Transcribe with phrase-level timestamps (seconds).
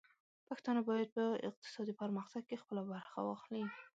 [0.49, 3.63] پښتانه بايد په اقتصادي پرمختګ کې خپله برخه واخلي.